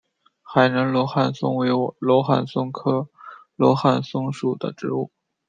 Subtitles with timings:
[0.41, 1.69] 海南罗汉松为
[1.99, 3.07] 罗汉松科
[3.55, 5.11] 罗汉松属的植物。